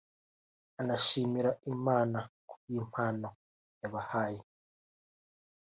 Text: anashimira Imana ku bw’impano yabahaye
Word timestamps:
anashimira 0.81 1.49
Imana 1.73 2.19
ku 2.47 2.53
bw’impano 2.61 3.27
yabahaye 3.81 4.41